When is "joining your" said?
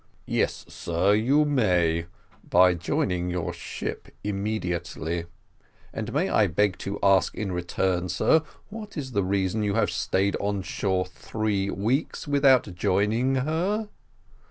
2.73-3.53